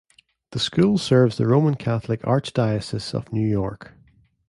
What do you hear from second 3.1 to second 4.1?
of New York.